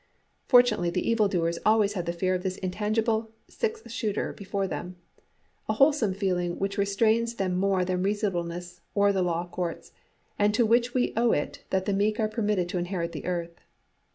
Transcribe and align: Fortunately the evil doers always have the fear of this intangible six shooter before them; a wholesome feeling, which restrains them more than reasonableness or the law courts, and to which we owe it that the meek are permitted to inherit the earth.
Fortunately 0.47 0.89
the 0.89 1.07
evil 1.07 1.27
doers 1.27 1.59
always 1.63 1.93
have 1.93 2.05
the 2.05 2.11
fear 2.11 2.33
of 2.33 2.41
this 2.41 2.57
intangible 2.57 3.29
six 3.47 3.83
shooter 3.93 4.33
before 4.33 4.65
them; 4.67 4.95
a 5.69 5.73
wholesome 5.73 6.15
feeling, 6.15 6.57
which 6.57 6.75
restrains 6.79 7.35
them 7.35 7.55
more 7.55 7.85
than 7.85 8.01
reasonableness 8.01 8.81
or 8.95 9.13
the 9.13 9.21
law 9.21 9.45
courts, 9.47 9.91
and 10.39 10.55
to 10.55 10.65
which 10.65 10.95
we 10.95 11.13
owe 11.15 11.33
it 11.33 11.63
that 11.69 11.85
the 11.85 11.93
meek 11.93 12.19
are 12.19 12.27
permitted 12.27 12.67
to 12.69 12.79
inherit 12.79 13.11
the 13.11 13.25
earth. 13.25 13.61